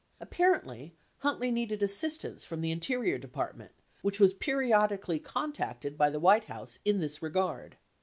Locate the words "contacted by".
5.19-6.09